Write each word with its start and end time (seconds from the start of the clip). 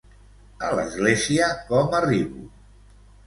A 0.69 0.69
l'església 0.77 1.49
com 1.69 1.93
arribo? 1.99 2.47